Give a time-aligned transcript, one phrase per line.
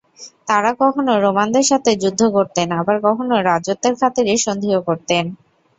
[0.47, 5.25] তারা কখনো রোমানদের সাথে যুদ্ধ করতেন আবার কখনো রাজত্বের খাতিরে সন্ধি ও করতেন।